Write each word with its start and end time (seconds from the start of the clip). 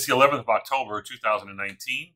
It's 0.00 0.06
the 0.06 0.14
11th 0.14 0.40
of 0.40 0.48
October, 0.48 1.02
2019. 1.02 2.12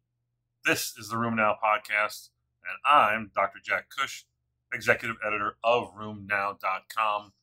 This 0.65 0.95
is 0.97 1.11
the 1.11 1.17
RheumNow 1.17 1.57
podcast, 1.63 2.31
and 2.67 2.79
I'm 2.83 3.31
Dr. 3.35 3.59
Jack 3.63 3.91
Cush, 3.95 4.25
executive 4.73 5.19
editor 5.23 5.59
of 5.63 5.95
RheumNow.com. 5.95 7.35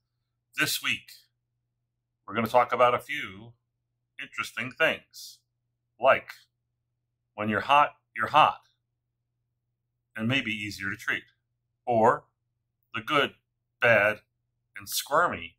This 0.57 0.81
week, 0.81 1.11
we're 2.25 2.33
going 2.33 2.47
to 2.47 2.51
talk 2.51 2.73
about 2.73 2.95
a 2.95 2.99
few 2.99 3.53
interesting 4.19 4.71
things, 4.71 5.37
like 5.99 6.31
when 7.35 7.47
you're 7.47 7.59
hot, 7.59 7.91
you're 8.15 8.29
hot, 8.29 8.61
and 10.15 10.27
maybe 10.27 10.49
easier 10.49 10.89
to 10.89 10.97
treat, 10.97 11.25
or 11.85 12.23
the 12.95 13.01
good, 13.01 13.33
bad, 13.79 14.21
and 14.75 14.89
squirmy 14.89 15.57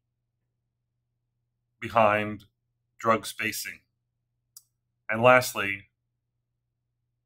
behind 1.80 2.46
drug 2.99 3.27
spacing. 3.27 3.82
And 5.09 5.23
lastly, 5.23 5.84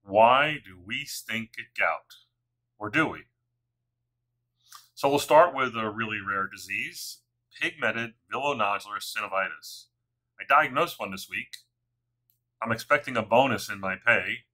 why 0.05 0.59
do 0.65 0.79
we 0.85 1.05
stink 1.05 1.51
at 1.59 1.79
gout? 1.79 2.15
Or 2.79 2.91
do 2.91 3.07
we? 3.07 3.25
So 4.95 5.09
we'll 5.09 5.19
start 5.19 5.55
with 5.55 5.77
a 5.77 5.91
really 5.91 6.21
rare 6.27 6.47
disease, 6.47 7.19
pigmented 7.61 8.15
villonodular 8.33 9.01
synovitis. 9.01 9.87
I 10.39 10.45
diagnosed 10.49 10.99
one 11.01 11.11
this 11.11 11.29
week. 11.29 11.57
I'm 12.63 12.73
expecting 12.73 13.17
a 13.17 13.23
bonus 13.23 13.69
in 13.69 13.81
my 13.81 13.97
pay. 13.97 14.45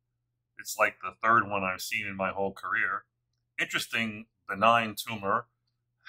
It's 0.58 0.76
like 0.78 0.96
the 1.00 1.14
third 1.22 1.48
one 1.48 1.62
I've 1.64 1.80
seen 1.80 2.06
in 2.06 2.16
my 2.16 2.30
whole 2.30 2.52
career. 2.52 3.04
Interesting, 3.60 4.26
benign 4.48 4.94
tumor 4.96 5.46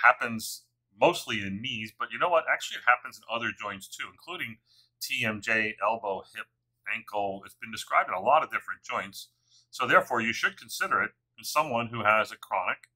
happens 0.04 0.64
mostly 1.00 1.42
in 1.42 1.62
knees, 1.62 1.92
but 1.98 2.10
you 2.12 2.20
know 2.20 2.30
what? 2.30 2.46
Actually, 2.52 2.78
it 2.78 2.90
happens 2.90 3.18
in 3.18 3.24
other 3.34 3.52
joints 3.58 3.88
too, 3.88 4.06
including 4.12 4.58
TMJ, 5.02 5.74
elbow, 5.84 6.24
hip, 6.36 6.46
ankle. 6.94 7.42
It's 7.46 7.56
been 7.56 7.72
described 7.72 8.10
in 8.10 8.16
a 8.16 8.22
lot 8.22 8.44
of 8.44 8.52
different 8.52 8.84
joints. 8.84 9.30
So, 9.70 9.88
therefore, 9.88 10.22
you 10.22 10.34
should 10.34 10.58
consider 10.58 11.02
it 11.02 11.12
in 11.38 11.44
someone 11.44 11.88
who 11.88 12.04
has 12.04 12.32
a 12.32 12.38
chronic 12.38 12.90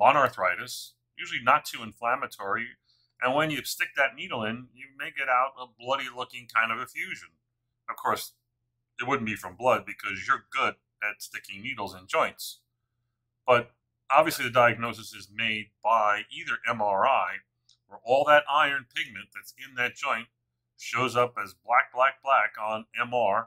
monarthritis, 0.00 0.92
usually 1.16 1.42
not 1.42 1.64
too 1.64 1.82
inflammatory. 1.82 2.66
And 3.22 3.34
when 3.34 3.50
you 3.50 3.64
stick 3.64 3.88
that 3.96 4.14
needle 4.16 4.44
in, 4.44 4.68
you 4.74 4.86
may 4.98 5.10
get 5.16 5.28
out 5.28 5.52
a 5.58 5.66
bloody 5.78 6.08
looking 6.14 6.46
kind 6.52 6.72
of 6.72 6.78
effusion. 6.78 7.28
Of 7.88 7.96
course, 7.96 8.32
it 9.00 9.08
wouldn't 9.08 9.26
be 9.26 9.36
from 9.36 9.56
blood 9.56 9.84
because 9.86 10.26
you're 10.26 10.46
good 10.50 10.74
at 11.02 11.22
sticking 11.22 11.62
needles 11.62 11.94
in 11.94 12.06
joints. 12.06 12.60
But 13.46 13.72
obviously, 14.10 14.44
the 14.44 14.50
diagnosis 14.50 15.12
is 15.12 15.28
made 15.34 15.66
by 15.82 16.22
either 16.30 16.58
MRI, 16.68 17.40
where 17.86 18.00
all 18.04 18.24
that 18.24 18.44
iron 18.50 18.86
pigment 18.94 19.28
that's 19.34 19.54
in 19.58 19.74
that 19.76 19.94
joint 19.94 20.28
shows 20.78 21.16
up 21.16 21.34
as 21.42 21.54
black, 21.64 21.92
black, 21.94 22.22
black 22.22 22.52
on 22.62 22.86
MR 23.00 23.46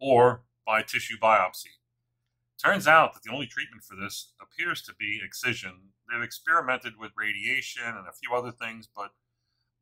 or 0.00 0.42
by 0.66 0.82
tissue 0.82 1.16
biopsy. 1.20 1.76
Turns 2.62 2.86
out 2.86 3.14
that 3.14 3.22
the 3.22 3.32
only 3.32 3.46
treatment 3.46 3.84
for 3.84 3.96
this 3.96 4.32
appears 4.40 4.80
to 4.82 4.94
be 4.94 5.20
excision. 5.24 5.90
They've 6.10 6.22
experimented 6.22 6.94
with 6.98 7.12
radiation 7.16 7.82
and 7.86 8.06
a 8.08 8.12
few 8.12 8.34
other 8.34 8.52
things, 8.52 8.88
but 8.94 9.10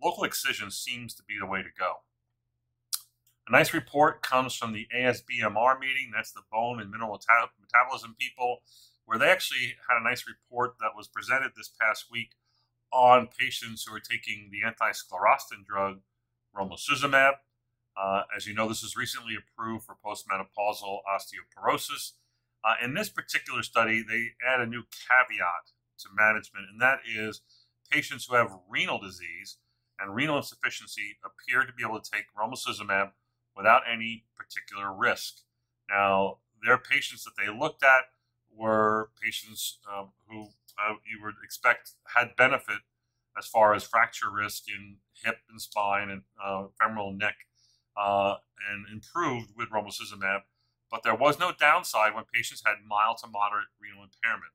local 0.03 0.25
excision 0.25 0.71
seems 0.71 1.15
to 1.15 1.23
be 1.23 1.35
the 1.39 1.47
way 1.47 1.63
to 1.63 1.69
go. 1.79 2.03
A 3.49 3.53
nice 3.53 3.75
report 3.75 4.23
comes 4.23 4.55
from 4.55 4.73
the 4.73 4.87
ASBMR 4.97 5.79
meeting, 5.79 6.13
that's 6.15 6.33
the 6.33 6.43
bone 6.51 6.81
and 6.81 6.91
mineral 6.91 7.21
metabolism 7.61 8.17
people, 8.19 8.63
where 9.05 9.19
they 9.19 9.29
actually 9.29 9.75
had 9.89 10.01
a 10.01 10.05
nice 10.05 10.25
report 10.27 10.75
that 10.81 10.97
was 10.97 11.09
presented 11.09 11.53
this 11.57 11.71
past 11.81 12.07
week 12.11 12.31
on 12.93 13.29
patients 13.39 13.85
who 13.85 13.95
are 13.95 14.01
taking 14.01 14.51
the 14.51 14.67
anti-sclerostin 14.67 15.65
drug 15.67 16.01
romosozumab. 16.57 17.35
Uh, 17.97 18.23
as 18.35 18.47
you 18.47 18.55
know, 18.55 18.69
this 18.69 18.83
is 18.83 18.97
recently 18.97 19.35
approved 19.37 19.85
for 19.85 19.97
postmenopausal 20.05 21.01
osteoporosis. 21.09 22.13
Uh, 22.65 22.75
in 22.83 22.95
this 22.95 23.09
particular 23.09 23.63
study, 23.63 24.03
they 24.07 24.29
add 24.47 24.61
a 24.61 24.67
new 24.67 24.83
caveat 25.09 25.73
to 25.99 26.09
management, 26.17 26.67
and 26.71 26.81
that 26.81 27.01
is 27.07 27.43
patients 27.91 28.27
who 28.27 28.37
have 28.37 28.57
renal 28.69 28.99
disease 28.99 29.59
and 29.99 30.15
renal 30.15 30.39
insufficiency 30.39 31.19
appear 31.25 31.65
to 31.65 31.73
be 31.73 31.83
able 31.83 32.01
to 32.01 32.11
take 32.11 32.25
romosozumab 32.39 33.11
without 33.57 33.83
any 33.91 34.25
particular 34.37 34.93
risk. 34.93 35.41
Now, 35.91 36.39
their 36.65 36.79
patients 36.79 37.25
that 37.25 37.33
they 37.37 37.53
looked 37.53 37.83
at 37.83 38.05
were 38.55 39.11
patients 39.23 39.79
um, 39.91 40.11
who 40.29 40.49
uh, 40.79 40.95
you 41.05 41.23
would 41.23 41.35
expect 41.45 41.93
had 42.15 42.37
benefit 42.37 42.79
as 43.39 43.47
far 43.47 43.75
as 43.75 43.85
fracture 43.85 44.31
risk 44.31 44.65
in 44.69 44.97
hip 45.25 45.39
and 45.51 45.61
spine 45.61 46.11
and 46.11 46.23
uh, 46.43 46.67
femoral 46.81 47.13
neck, 47.13 47.37
uh, 47.97 48.37
and 48.71 48.87
improved 48.93 49.51
with 49.57 49.71
romosozumab. 49.71 50.41
But 50.91 51.03
there 51.03 51.15
was 51.15 51.39
no 51.39 51.53
downside 51.59 52.15
when 52.15 52.25
patients 52.33 52.63
had 52.67 52.77
mild 52.87 53.19
to 53.19 53.27
moderate 53.27 53.69
renal 53.81 54.05
impairment. 54.05 54.53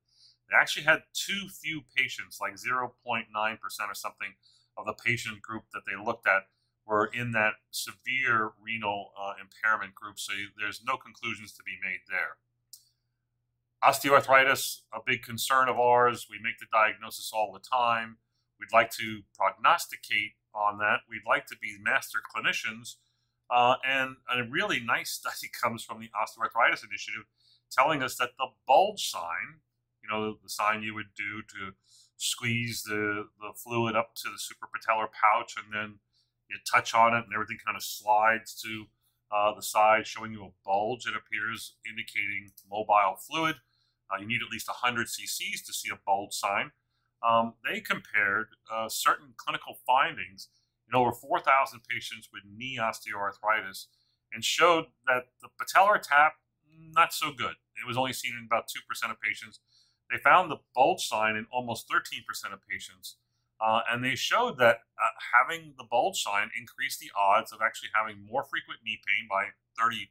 They 0.49 0.55
actually 0.55 0.83
had 0.83 1.03
too 1.13 1.49
few 1.49 1.81
patients, 1.95 2.37
like 2.39 2.53
0.9% 2.53 2.91
or 3.31 3.93
something 3.93 4.33
of 4.77 4.85
the 4.85 4.93
patient 4.93 5.41
group 5.41 5.63
that 5.73 5.81
they 5.85 6.01
looked 6.01 6.27
at 6.27 6.43
were 6.85 7.09
in 7.13 7.31
that 7.31 7.53
severe 7.71 8.51
renal 8.61 9.11
uh, 9.19 9.33
impairment 9.41 9.93
group. 9.93 10.19
So 10.19 10.33
there's 10.57 10.81
no 10.85 10.95
conclusions 10.95 11.51
to 11.53 11.63
be 11.63 11.77
made 11.83 11.99
there. 12.07 12.37
Osteoarthritis, 13.83 14.81
a 14.93 14.99
big 15.05 15.21
concern 15.21 15.67
of 15.67 15.77
ours. 15.77 16.27
We 16.29 16.39
make 16.41 16.59
the 16.59 16.65
diagnosis 16.71 17.31
all 17.33 17.51
the 17.51 17.59
time. 17.59 18.17
We'd 18.59 18.73
like 18.73 18.91
to 18.91 19.21
prognosticate 19.35 20.33
on 20.53 20.77
that. 20.79 21.01
We'd 21.09 21.27
like 21.27 21.45
to 21.47 21.55
be 21.61 21.77
master 21.81 22.19
clinicians. 22.19 22.95
Uh, 23.49 23.75
and 23.87 24.17
a 24.33 24.43
really 24.49 24.79
nice 24.79 25.11
study 25.19 25.49
comes 25.61 25.83
from 25.83 25.99
the 25.99 26.09
Osteoarthritis 26.09 26.83
Initiative 26.83 27.25
telling 27.71 28.01
us 28.01 28.15
that 28.15 28.31
the 28.37 28.47
bulge 28.65 29.09
sign, 29.09 29.61
you 30.01 30.09
know, 30.09 30.37
the 30.41 30.49
sign 30.49 30.83
you 30.83 30.93
would 30.93 31.13
do 31.15 31.41
to 31.41 31.73
squeeze 32.17 32.83
the, 32.83 33.27
the 33.39 33.51
fluid 33.55 33.95
up 33.95 34.15
to 34.15 34.29
the 34.29 34.39
suprapatellar 34.39 35.07
pouch 35.11 35.55
and 35.57 35.73
then 35.73 35.99
you 36.49 36.57
touch 36.71 36.95
on 36.95 37.13
it 37.13 37.25
and 37.25 37.33
everything 37.33 37.57
kind 37.63 37.75
of 37.75 37.83
slides 37.83 38.59
to 38.61 38.85
uh, 39.31 39.53
the 39.53 39.61
side, 39.61 40.07
showing 40.07 40.31
you 40.31 40.45
a 40.45 40.49
bulge. 40.63 41.05
It 41.05 41.13
appears 41.13 41.75
indicating 41.87 42.51
mobile 42.69 43.17
fluid. 43.19 43.57
Uh, 44.09 44.21
you 44.21 44.27
need 44.27 44.41
at 44.41 44.51
least 44.51 44.69
100 44.69 45.07
cc's 45.07 45.61
to 45.63 45.73
see 45.73 45.89
a 45.91 45.99
bulge 46.05 46.33
sign 46.33 46.71
um, 47.27 47.53
they 47.69 47.81
compared 47.81 48.47
uh, 48.73 48.87
certain 48.87 49.33
clinical 49.35 49.77
findings 49.85 50.47
in 50.87 50.95
over 50.95 51.11
4,000 51.11 51.81
patients 51.89 52.29
with 52.31 52.43
knee 52.45 52.79
osteoarthritis 52.79 53.87
and 54.31 54.43
showed 54.43 54.85
that 55.07 55.23
the 55.41 55.49
patellar 55.59 56.01
tap, 56.01 56.33
not 56.93 57.13
so 57.13 57.31
good. 57.31 57.55
It 57.75 57.87
was 57.87 57.97
only 57.97 58.13
seen 58.13 58.33
in 58.39 58.45
about 58.45 58.69
2% 58.69 59.11
of 59.11 59.19
patients. 59.19 59.59
They 60.09 60.17
found 60.17 60.49
the 60.49 60.57
bulge 60.73 61.05
sign 61.05 61.35
in 61.35 61.47
almost 61.51 61.89
13% 61.89 62.53
of 62.53 62.59
patients. 62.69 63.17
Uh, 63.59 63.81
and 63.91 64.03
they 64.03 64.15
showed 64.15 64.57
that 64.59 64.77
uh, 65.01 65.17
having 65.33 65.73
the 65.77 65.83
bulge 65.83 66.21
sign 66.21 66.49
increased 66.57 66.99
the 66.99 67.11
odds 67.17 67.51
of 67.51 67.59
actually 67.61 67.89
having 67.93 68.25
more 68.25 68.45
frequent 68.45 68.79
knee 68.85 68.99
pain 69.05 69.27
by 69.27 69.47
31%. 69.81 70.07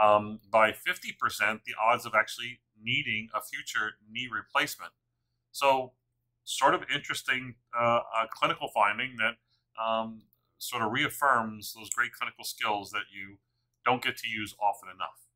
Um, 0.00 0.40
by 0.50 0.70
50%, 0.70 1.64
the 1.66 1.74
odds 1.82 2.06
of 2.06 2.14
actually 2.14 2.60
needing 2.80 3.28
a 3.34 3.42
future 3.42 3.96
knee 4.10 4.28
replacement. 4.32 4.92
So, 5.52 5.92
sort 6.44 6.74
of 6.74 6.82
interesting 6.92 7.54
uh, 7.78 8.00
clinical 8.32 8.68
finding 8.74 9.16
that 9.18 9.36
um, 9.82 10.22
sort 10.58 10.82
of 10.82 10.92
reaffirms 10.92 11.74
those 11.74 11.90
great 11.90 12.12
clinical 12.12 12.44
skills 12.44 12.90
that 12.90 13.04
you 13.12 13.38
don't 13.84 14.02
get 14.02 14.16
to 14.18 14.28
use 14.28 14.54
often 14.60 14.88
enough. 14.94 15.26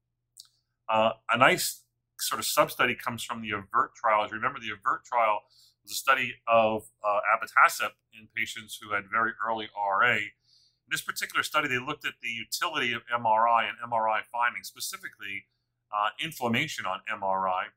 Uh, 0.89 1.13
a 1.31 1.39
nice 1.39 1.83
sort 2.21 2.39
of 2.39 2.45
sub 2.45 2.71
study 2.71 2.95
comes 2.95 3.25
from 3.25 3.43
the 3.43 3.51
AVERT 3.51 3.95
trial. 3.95 4.25
As 4.25 4.31
you 4.31 4.37
remember, 4.37 4.61
the 4.61 4.71
AVERT 4.71 5.05
trial 5.05 5.41
was 5.83 5.93
a 5.93 5.95
study 5.95 6.35
of 6.47 6.91
uh, 7.05 7.21
abatacept 7.33 7.97
in 8.19 8.29
patients 8.37 8.79
who 8.81 8.95
had 8.95 9.05
very 9.11 9.33
early 9.47 9.69
RA. 9.77 10.17
In 10.17 10.91
this 10.91 11.03
particular 11.03 11.43
study, 11.43 11.69
they 11.69 11.79
looked 11.79 12.07
at 12.07 12.15
the 12.23 12.29
utility 12.29 12.93
of 12.93 13.03
MRI 13.07 13.69
and 13.69 13.79
MRI 13.91 14.21
findings, 14.31 14.69
specifically 14.69 15.47
uh, 15.95 16.09
inflammation 16.23 16.85
on 16.85 17.01
MRI 17.11 17.73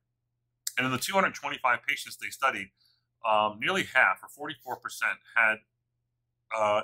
and 0.78 0.86
in 0.86 0.92
the 0.92 0.98
225 0.98 1.80
patients 1.88 2.18
they 2.18 2.30
studied, 2.30 2.70
um, 3.28 3.58
nearly 3.60 3.84
half, 3.94 4.20
or 4.22 4.52
44%, 4.52 4.78
had 5.36 5.58
uh, 6.56 6.82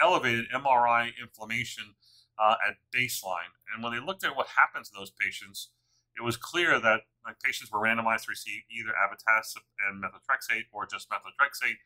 elevated 0.00 0.46
MRI 0.54 1.10
inflammation 1.20 1.94
uh, 2.38 2.54
at 2.66 2.76
baseline. 2.94 3.52
And 3.74 3.82
when 3.82 3.92
they 3.92 4.00
looked 4.00 4.24
at 4.24 4.36
what 4.36 4.48
happened 4.48 4.84
to 4.86 4.92
those 4.94 5.10
patients, 5.10 5.70
it 6.16 6.22
was 6.22 6.36
clear 6.36 6.80
that 6.80 7.00
like, 7.24 7.40
patients 7.42 7.70
were 7.72 7.80
randomized 7.80 8.24
to 8.24 8.30
receive 8.30 8.62
either 8.70 8.90
abatacept 8.90 9.68
and 9.88 10.02
methotrexate 10.02 10.64
or 10.72 10.86
just 10.86 11.08
methotrexate. 11.08 11.76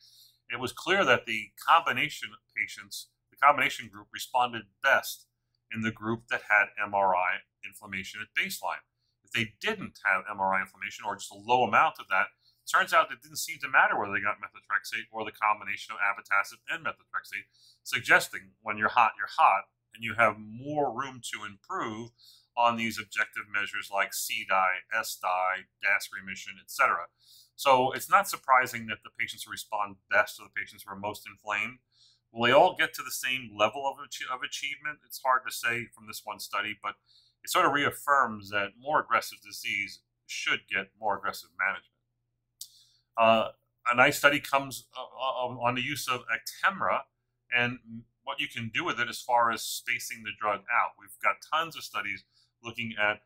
It 0.52 0.60
was 0.60 0.72
clear 0.72 1.04
that 1.04 1.26
the 1.26 1.50
combination 1.66 2.30
patients, 2.56 3.08
the 3.30 3.36
combination 3.36 3.88
group, 3.88 4.08
responded 4.12 4.62
best 4.82 5.26
in 5.72 5.82
the 5.82 5.90
group 5.90 6.28
that 6.30 6.42
had 6.48 6.66
MRI 6.82 7.42
inflammation 7.64 8.20
at 8.20 8.28
baseline 8.40 8.84
they 9.34 9.52
didn't 9.60 9.98
have 10.06 10.24
MRI 10.30 10.62
inflammation 10.62 11.04
or 11.04 11.16
just 11.16 11.32
a 11.32 11.36
low 11.36 11.64
amount 11.64 11.96
of 11.98 12.06
that, 12.08 12.32
turns 12.64 12.92
out 12.92 13.12
it 13.12 13.20
didn't 13.22 13.42
seem 13.42 13.58
to 13.60 13.68
matter 13.68 13.98
whether 13.98 14.12
they 14.12 14.24
got 14.24 14.40
methotrexate 14.40 15.10
or 15.12 15.24
the 15.24 15.36
combination 15.36 15.92
of 15.92 16.00
abatacept 16.00 16.64
and 16.70 16.84
methotrexate, 16.84 17.50
suggesting 17.82 18.56
when 18.62 18.78
you're 18.78 18.96
hot, 18.96 19.12
you're 19.18 19.28
hot, 19.28 19.68
and 19.94 20.02
you 20.02 20.14
have 20.14 20.36
more 20.38 20.92
room 20.92 21.20
to 21.22 21.44
improve 21.44 22.10
on 22.56 22.76
these 22.76 22.98
objective 22.98 23.44
measures 23.52 23.90
like 23.92 24.10
CDAI, 24.10 24.86
SDAI, 24.94 25.66
DAS 25.82 26.08
remission, 26.14 26.54
etc. 26.62 27.10
So 27.56 27.92
it's 27.92 28.10
not 28.10 28.28
surprising 28.28 28.86
that 28.86 28.98
the 29.04 29.10
patients 29.18 29.44
who 29.44 29.50
respond 29.50 29.96
best 30.10 30.40
are 30.40 30.44
the 30.44 30.60
patients 30.60 30.84
who 30.86 30.92
are 30.92 30.98
most 30.98 31.26
inflamed. 31.26 31.78
Will 32.32 32.46
they 32.46 32.52
all 32.52 32.74
get 32.76 32.94
to 32.94 33.02
the 33.02 33.14
same 33.14 33.50
level 33.56 33.86
of, 33.86 33.98
of 33.98 34.42
achievement? 34.42 34.98
It's 35.06 35.20
hard 35.24 35.42
to 35.46 35.52
say 35.52 35.86
from 35.94 36.06
this 36.06 36.22
one 36.24 36.40
study, 36.40 36.76
but 36.82 36.94
it 37.44 37.50
sort 37.50 37.66
of 37.66 37.72
reaffirms 37.72 38.50
that 38.50 38.70
more 38.80 39.00
aggressive 39.00 39.38
disease 39.44 40.00
should 40.26 40.60
get 40.68 40.88
more 40.98 41.16
aggressive 41.16 41.50
management. 41.58 41.92
Uh, 43.16 43.52
a 43.92 43.96
nice 43.96 44.18
study 44.18 44.40
comes 44.40 44.86
uh, 44.96 45.02
uh, 45.02 45.60
on 45.60 45.74
the 45.74 45.82
use 45.82 46.08
of 46.08 46.22
Actemra 46.22 47.00
and 47.54 47.78
what 48.24 48.40
you 48.40 48.48
can 48.48 48.70
do 48.72 48.84
with 48.84 48.98
it 48.98 49.08
as 49.08 49.20
far 49.20 49.52
as 49.52 49.62
spacing 49.62 50.22
the 50.24 50.30
drug 50.40 50.60
out. 50.60 50.92
We've 50.98 51.16
got 51.22 51.36
tons 51.52 51.76
of 51.76 51.84
studies 51.84 52.24
looking 52.62 52.94
at 52.98 53.20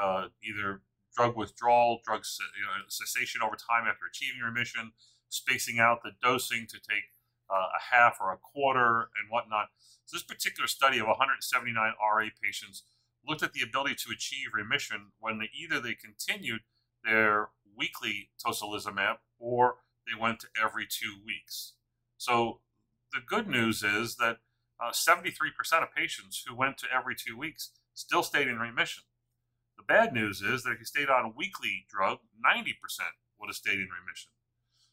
uh, 0.00 0.28
either 0.42 0.82
drug 1.16 1.36
withdrawal, 1.36 2.00
drug 2.04 2.22
you 2.38 2.62
know, 2.62 2.84
cessation 2.88 3.42
over 3.42 3.56
time 3.56 3.88
after 3.88 4.06
achieving 4.08 4.40
remission, 4.40 4.92
spacing 5.28 5.80
out 5.80 6.02
the 6.02 6.12
dosing 6.22 6.66
to 6.68 6.76
take 6.76 7.10
uh, 7.50 7.74
a 7.74 7.94
half 7.94 8.18
or 8.20 8.32
a 8.32 8.36
quarter 8.36 9.10
and 9.18 9.28
whatnot. 9.30 9.68
So 10.06 10.16
this 10.16 10.22
particular 10.22 10.68
study 10.68 10.98
of 10.98 11.06
179 11.06 11.74
RA 11.74 12.26
patients 12.42 12.84
looked 13.26 13.42
at 13.42 13.52
the 13.52 13.62
ability 13.62 13.94
to 13.94 14.12
achieve 14.12 14.48
remission 14.54 15.12
when 15.18 15.38
they 15.38 15.50
either 15.54 15.80
they 15.80 15.94
continued 15.94 16.60
their 17.04 17.50
weekly 17.76 18.30
tocilizumab 18.44 19.16
or 19.38 19.76
they 20.06 20.20
went 20.20 20.40
to 20.40 20.46
every 20.62 20.86
two 20.86 21.16
weeks. 21.24 21.74
So 22.16 22.60
the 23.12 23.20
good 23.26 23.48
news 23.48 23.82
is 23.82 24.16
that 24.16 24.38
uh, 24.82 24.90
73% 24.90 25.28
of 25.82 25.94
patients 25.94 26.44
who 26.46 26.54
went 26.54 26.78
to 26.78 26.86
every 26.94 27.14
two 27.14 27.38
weeks 27.38 27.70
still 27.94 28.22
stayed 28.22 28.48
in 28.48 28.58
remission. 28.58 29.04
The 29.76 29.84
bad 29.84 30.12
news 30.12 30.40
is 30.40 30.62
that 30.62 30.72
if 30.72 30.78
you 30.78 30.84
stayed 30.84 31.10
on 31.10 31.24
a 31.24 31.32
weekly 31.34 31.86
drug, 31.88 32.18
90% 32.44 32.74
would 33.38 33.48
have 33.48 33.56
stayed 33.56 33.78
in 33.78 33.88
remission. 33.90 34.30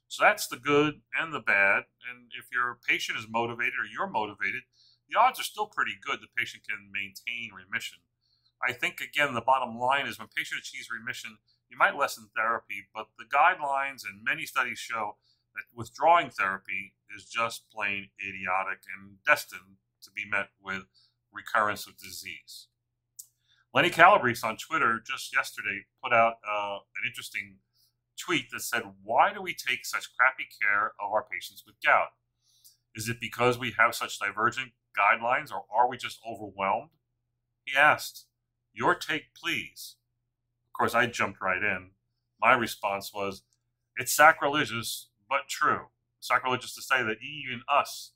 So 0.08 0.24
that's 0.24 0.48
the 0.48 0.58
good 0.58 1.02
and 1.18 1.34
the 1.34 1.40
bad. 1.40 1.84
And 2.10 2.32
if 2.38 2.52
your 2.52 2.80
patient 2.88 3.18
is 3.18 3.28
motivated 3.30 3.80
or 3.80 3.88
you're 3.88 4.10
motivated, 4.10 4.64
the 5.10 5.20
odds 5.20 5.40
are 5.40 5.44
still 5.44 5.68
pretty 5.68 5.96
good 6.02 6.20
the 6.20 6.28
patient 6.38 6.64
can 6.68 6.92
maintain 6.92 7.52
remission. 7.56 8.00
I 8.68 8.74
think, 8.74 9.02
again, 9.02 9.34
the 9.34 9.42
bottom 9.42 9.78
line 9.78 10.08
is 10.08 10.20
when 10.20 10.28
patient 10.36 10.62
achieves 10.62 10.90
remission, 10.92 11.38
you 11.70 11.78
might 11.78 11.98
lessen 11.98 12.30
therapy, 12.36 12.88
but 12.94 13.08
the 13.18 13.26
guidelines 13.26 14.04
and 14.06 14.24
many 14.24 14.46
studies 14.46 14.78
show 14.78 15.18
that 15.56 15.64
withdrawing 15.74 16.30
therapy 16.30 16.94
is 17.16 17.26
just 17.26 17.70
plain 17.74 18.10
idiotic 18.20 18.80
and 18.96 19.18
destined 19.26 19.78
to 20.04 20.12
be 20.12 20.26
met 20.30 20.50
with 20.62 20.84
recurrence 21.32 21.88
of 21.88 21.98
disease. 21.98 22.68
Lenny 23.74 23.90
Calabrese 23.90 24.46
on 24.46 24.58
Twitter 24.58 25.02
just 25.06 25.34
yesterday 25.34 25.86
put 26.04 26.14
out 26.14 26.36
uh, 26.48 26.80
an 26.98 27.08
interesting 27.08 27.58
tweet 28.20 28.52
that 28.52 28.62
said, 28.62 28.84
Why 29.04 29.34
do 29.34 29.42
we 29.42 29.54
take 29.54 29.86
such 29.86 30.16
crappy 30.18 30.48
care 30.62 30.92
of 31.00 31.12
our 31.12 31.26
patients 31.32 31.64
with 31.66 31.76
gout? 31.84 32.10
Is 32.94 33.08
it 33.08 33.22
because 33.22 33.58
we 33.58 33.74
have 33.78 33.96
such 33.96 34.20
divergent 34.20 34.72
guidelines 34.98 35.52
or 35.52 35.64
are 35.74 35.90
we 35.90 35.96
just 35.96 36.20
overwhelmed? 36.28 36.90
He 37.64 37.78
asked, 37.78 38.26
Your 38.74 38.96
take, 38.96 39.34
please. 39.36 39.96
Of 40.70 40.78
course, 40.78 40.96
I 40.96 41.06
jumped 41.08 41.42
right 41.42 41.62
in. 41.62 41.92
My 42.42 42.54
response 42.54 43.12
was, 43.14 43.44
It's 43.98 44.14
sacrilegious, 44.14 45.10
but 45.30 45.48
true. 45.50 45.88
Sacrilegious 46.20 46.76
to 46.76 46.82
say 46.82 47.04
that 47.04 47.18
even 47.22 47.62
us, 47.68 48.12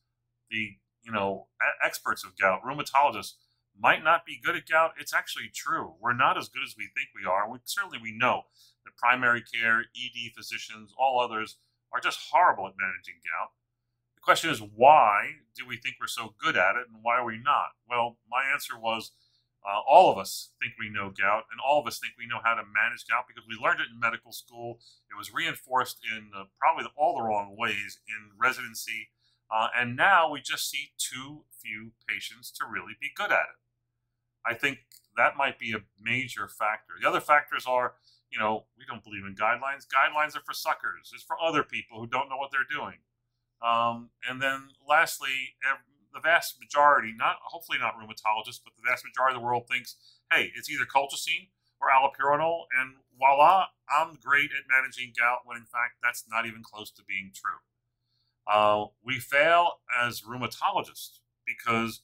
the 0.50 0.78
you 1.04 1.12
know 1.12 1.48
experts 1.84 2.24
of 2.24 2.38
gout, 2.38 2.62
rheumatologists, 2.64 3.34
might 3.78 4.04
not 4.04 4.26
be 4.26 4.40
good 4.42 4.56
at 4.56 4.68
gout. 4.68 4.92
It's 5.00 5.14
actually 5.14 5.50
true. 5.54 5.96
We're 6.00 6.14
not 6.14 6.38
as 6.38 6.48
good 6.50 6.64
as 6.66 6.76
we 6.78 6.86
think 6.96 7.10
we 7.16 7.30
are. 7.30 7.50
We, 7.50 7.60
certainly, 7.66 8.00
we 8.02 8.18
know 8.18 8.44
that 8.86 8.96
primary 8.98 9.42
care, 9.42 9.82
ED 9.82 10.32
physicians, 10.36 10.94
all 10.98 11.20
others 11.20 11.58
are 11.92 12.00
just 12.00 12.20
horrible 12.32 12.68
at 12.68 12.74
managing 12.78 13.16
gout. 13.24 13.50
The 14.16 14.22
question 14.22 14.50
is, 14.50 14.62
why 14.62 15.32
do 15.56 15.68
we 15.68 15.78
think 15.78 15.98
we're 16.00 16.08
so 16.08 16.36
good 16.42 16.58
at 16.58 16.76
it, 16.76 16.88
and 16.92 17.04
why 17.04 17.18
are 17.18 17.26
we 17.26 17.38
not? 17.38 17.76
Well, 17.90 18.18
my 18.30 18.44
answer 18.52 18.78
was, 18.80 19.12
uh, 19.66 19.82
all 19.90 20.12
of 20.12 20.18
us 20.18 20.54
think 20.62 20.74
we 20.80 20.90
know 20.90 21.10
gout, 21.10 21.44
and 21.52 21.60
all 21.60 21.80
of 21.80 21.88
us 21.88 21.98
think 22.00 22.14
we 22.18 22.28
know 22.28 22.40
how 22.44 22.54
to 22.54 22.62
manage 22.62 23.08
gout 23.10 23.26
because 23.28 23.44
we 23.50 23.58
learned 23.58 23.82
it 23.82 23.90
in 23.92 24.00
medical 24.00 24.32
school. 24.32 24.80
It 25.10 25.18
was 25.18 25.34
reinforced 25.34 26.00
in 26.06 26.30
uh, 26.38 26.46
probably 26.60 26.86
all 26.96 27.18
the 27.18 27.24
wrong 27.24 27.56
ways 27.58 28.00
in 28.08 28.38
residency, 28.38 29.10
uh, 29.50 29.70
and 29.76 29.96
now 29.96 30.30
we 30.30 30.42
just 30.42 30.70
see 30.70 30.92
too 30.98 31.46
few 31.50 31.92
patients 32.08 32.52
to 32.52 32.66
really 32.66 32.94
be 33.02 33.10
good 33.16 33.32
at 33.32 33.50
it. 33.50 33.60
I 34.46 34.54
think 34.54 34.80
that 35.18 35.38
might 35.38 35.58
be 35.58 35.74
a 35.74 35.82
major 36.00 36.48
factor. 36.48 36.94
The 37.02 37.10
other 37.10 37.22
factors 37.22 37.66
are, 37.66 37.96
you 38.30 38.38
know, 38.38 38.66
we 38.78 38.86
don't 38.86 39.04
believe 39.04 39.26
in 39.26 39.36
guidelines. 39.36 39.88
Guidelines 39.90 40.36
are 40.38 40.44
for 40.46 40.54
suckers. 40.54 41.12
It's 41.14 41.24
for 41.24 41.38
other 41.42 41.64
people 41.64 42.00
who 42.00 42.08
don't 42.08 42.30
know 42.30 42.38
what 42.38 42.52
they're 42.52 42.70
doing. 42.70 43.00
Um, 43.66 44.10
and 44.30 44.42
then 44.42 44.70
lastly, 44.88 45.56
the 46.16 46.22
vast 46.24 46.56
majority, 46.60 47.14
not 47.16 47.36
hopefully 47.44 47.78
not 47.78 47.94
rheumatologists, 48.00 48.64
but 48.64 48.74
the 48.80 48.88
vast 48.88 49.04
majority 49.04 49.36
of 49.36 49.42
the 49.42 49.46
world 49.46 49.68
thinks, 49.70 49.96
hey, 50.32 50.52
it's 50.56 50.70
either 50.72 50.86
colchicine 50.86 51.52
or 51.82 51.92
allopurinol, 51.92 52.64
and 52.72 52.96
voila, 53.20 53.68
I'm 53.92 54.18
great 54.24 54.50
at 54.56 54.72
managing 54.72 55.14
gout. 55.20 55.40
When 55.44 55.58
in 55.58 55.68
fact, 55.68 56.00
that's 56.02 56.24
not 56.32 56.48
even 56.48 56.64
close 56.64 56.90
to 56.92 57.04
being 57.04 57.32
true. 57.36 57.60
Uh, 58.48 58.86
we 59.04 59.20
fail 59.20 59.84
as 59.92 60.22
rheumatologists 60.22 61.20
because 61.46 62.02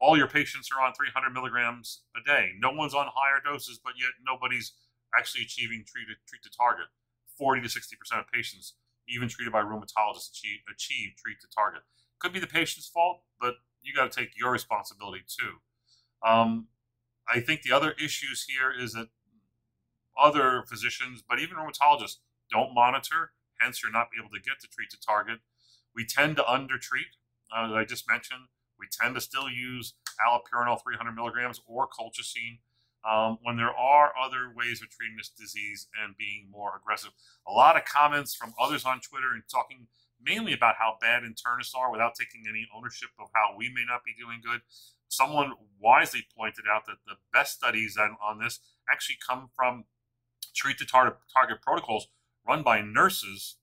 all 0.00 0.16
your 0.16 0.28
patients 0.28 0.70
are 0.74 0.84
on 0.84 0.92
300 0.92 1.30
milligrams 1.30 2.02
a 2.16 2.20
day. 2.26 2.50
No 2.58 2.72
one's 2.72 2.94
on 2.94 3.06
higher 3.14 3.40
doses, 3.44 3.78
but 3.82 3.94
yet 3.96 4.10
nobody's 4.26 4.72
actually 5.16 5.44
achieving 5.44 5.84
treat 5.86 6.06
to, 6.08 6.14
treat 6.26 6.42
to 6.42 6.50
target. 6.50 6.86
40 7.38 7.62
to 7.62 7.68
60% 7.68 8.18
of 8.18 8.26
patients, 8.32 8.74
even 9.08 9.28
treated 9.28 9.52
by 9.52 9.62
rheumatologists, 9.62 10.30
achieve, 10.30 10.60
achieve 10.70 11.12
treat 11.16 11.40
to 11.40 11.48
target. 11.54 11.82
Could 12.18 12.32
be 12.32 12.40
the 12.40 12.46
patient's 12.46 12.88
fault, 12.88 13.22
but 13.40 13.54
you 13.82 13.94
got 13.94 14.10
to 14.10 14.20
take 14.20 14.30
your 14.36 14.52
responsibility 14.52 15.22
too. 15.26 15.58
Um, 16.26 16.68
I 17.28 17.40
think 17.40 17.62
the 17.62 17.72
other 17.72 17.92
issues 17.92 18.46
here 18.48 18.72
is 18.72 18.92
that 18.92 19.08
other 20.18 20.64
physicians, 20.66 21.22
but 21.26 21.38
even 21.38 21.56
rheumatologists, 21.56 22.18
don't 22.50 22.74
monitor. 22.74 23.32
Hence, 23.60 23.82
you're 23.82 23.92
not 23.92 24.08
able 24.18 24.30
to 24.30 24.40
get 24.40 24.60
to 24.60 24.68
treat 24.68 24.90
to 24.90 25.00
target. 25.00 25.40
We 25.94 26.04
tend 26.04 26.36
to 26.36 26.50
undertreat, 26.50 27.16
uh, 27.54 27.66
as 27.66 27.72
I 27.72 27.84
just 27.84 28.08
mentioned. 28.08 28.48
We 28.78 28.86
tend 28.90 29.14
to 29.14 29.20
still 29.20 29.48
use 29.48 29.94
allopurinol 30.20 30.82
300 30.82 31.12
milligrams 31.12 31.60
or 31.66 31.88
colchicine 31.88 32.58
um, 33.08 33.38
when 33.42 33.56
there 33.56 33.72
are 33.72 34.12
other 34.20 34.52
ways 34.54 34.82
of 34.82 34.90
treating 34.90 35.16
this 35.16 35.28
disease 35.28 35.88
and 36.02 36.16
being 36.16 36.48
more 36.50 36.72
aggressive. 36.80 37.10
A 37.46 37.52
lot 37.52 37.76
of 37.76 37.84
comments 37.84 38.34
from 38.34 38.54
others 38.60 38.84
on 38.84 39.00
Twitter 39.00 39.32
and 39.32 39.42
talking 39.50 39.86
mainly 40.24 40.52
about 40.52 40.76
how 40.78 40.96
bad 41.00 41.22
internists 41.22 41.76
are 41.76 41.90
without 41.90 42.14
taking 42.14 42.44
any 42.48 42.66
ownership 42.74 43.10
of 43.18 43.28
how 43.34 43.54
we 43.56 43.68
may 43.68 43.84
not 43.86 44.02
be 44.04 44.14
doing 44.18 44.40
good. 44.42 44.60
Someone 45.08 45.52
wisely 45.78 46.26
pointed 46.36 46.64
out 46.70 46.86
that 46.86 46.96
the 47.06 47.16
best 47.32 47.54
studies 47.54 47.96
on, 47.96 48.16
on 48.22 48.38
this 48.38 48.60
actually 48.90 49.16
come 49.26 49.50
from 49.54 49.84
treat 50.54 50.78
to 50.78 50.86
target, 50.86 51.16
target 51.32 51.60
protocols 51.62 52.08
run 52.46 52.62
by 52.62 52.80
nurses 52.80 53.56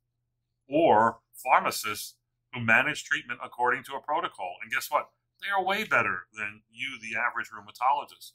or 0.70 1.20
pharmacists 1.34 2.16
who 2.54 2.62
manage 2.62 3.04
treatment 3.04 3.40
according 3.44 3.84
to 3.84 3.94
a 3.94 4.02
protocol. 4.02 4.56
And 4.62 4.72
guess 4.72 4.90
what? 4.90 5.10
They 5.42 5.50
are 5.50 5.64
way 5.64 5.84
better 5.84 6.28
than 6.34 6.62
you, 6.70 7.00
the 7.02 7.18
average 7.18 7.50
rheumatologist. 7.50 8.32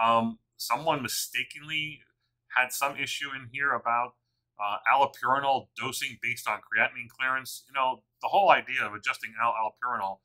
Um, 0.00 0.38
someone 0.56 1.02
mistakenly 1.02 2.00
had 2.56 2.72
some 2.72 2.96
issue 2.96 3.28
in 3.34 3.48
here 3.52 3.72
about 3.72 4.14
uh, 4.60 4.78
allopurinol 4.88 5.68
dosing 5.76 6.18
based 6.22 6.48
on 6.48 6.58
creatinine 6.58 7.08
clearance. 7.08 7.64
You 7.68 7.74
know, 7.74 8.02
the 8.22 8.28
whole 8.28 8.50
idea 8.50 8.84
of 8.84 8.94
adjusting 8.94 9.34
al- 9.40 9.54
allopurinol 9.54 10.18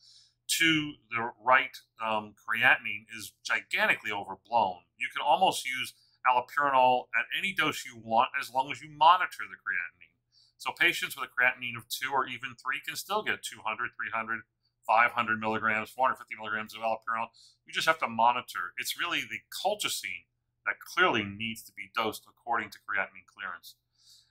to 0.59 0.93
the 1.09 1.31
right 1.43 1.75
um, 2.03 2.33
creatinine 2.35 3.05
is 3.15 3.33
gigantically 3.43 4.11
overblown. 4.11 4.83
You 4.97 5.07
can 5.13 5.23
almost 5.23 5.65
use 5.65 5.93
allopurinol 6.27 7.07
at 7.17 7.25
any 7.38 7.53
dose 7.53 7.85
you 7.85 7.97
want 7.97 8.29
as 8.39 8.51
long 8.53 8.71
as 8.71 8.81
you 8.81 8.89
monitor 8.89 9.47
the 9.50 9.57
creatinine. 9.57 10.15
So 10.57 10.71
patients 10.77 11.17
with 11.17 11.29
a 11.29 11.33
creatinine 11.33 11.77
of 11.77 11.89
two 11.89 12.11
or 12.13 12.27
even 12.27 12.53
three 12.53 12.81
can 12.85 12.95
still 12.95 13.23
get 13.23 13.41
200, 13.41 13.91
300, 13.97 14.41
500 14.85 15.39
milligrams, 15.39 15.89
450 15.89 16.35
milligrams 16.38 16.75
of 16.75 16.81
allopurinol. 16.81 17.33
You 17.65 17.73
just 17.73 17.88
have 17.88 18.00
to 18.00 18.07
monitor. 18.07 18.73
It's 18.77 19.00
really 19.00 19.21
the 19.21 19.41
colchicine 19.50 20.29
that 20.65 20.77
clearly 20.79 21.23
needs 21.23 21.63
to 21.63 21.71
be 21.73 21.89
dosed 21.95 22.27
according 22.29 22.69
to 22.71 22.77
creatinine 22.85 23.25
clearance. 23.25 23.75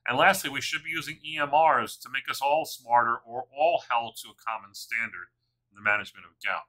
And 0.07 0.17
lastly, 0.19 0.51
we 0.51 0.61
should 0.61 0.83
be 0.83 0.91
using 0.91 1.19
EMRs 1.27 2.01
to 2.01 2.09
make 2.11 2.31
us 2.31 2.41
all 2.41 2.65
smarter 2.65 3.17
or 3.27 3.45
all 3.57 3.83
held 3.89 4.17
to 4.23 4.29
a 4.29 4.35
common 4.35 4.75
standard 4.75 5.29
in 5.71 5.77
the 5.77 5.83
management 5.83 6.25
of 6.25 6.33
gout. 6.45 6.63